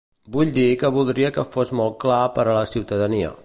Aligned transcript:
Vull 0.35 0.53
dir 0.55 0.63
que 0.83 0.91
voldria 0.95 1.29
que 1.37 1.45
fos 1.57 1.75
molt 1.81 1.99
clar 2.07 2.23
per 2.39 2.47
a 2.47 2.57
la 2.61 2.67
ciutadania. 2.75 3.35